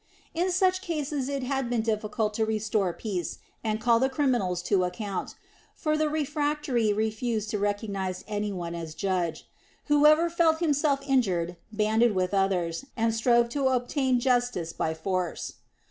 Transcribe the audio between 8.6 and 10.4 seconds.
as judge. Whoever